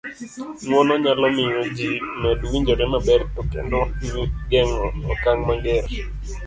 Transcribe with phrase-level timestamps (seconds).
[0.65, 1.91] ng'uono nyalo miyo ji
[2.21, 3.79] med winjore maber to kendo
[4.49, 5.85] geng'o okang' mager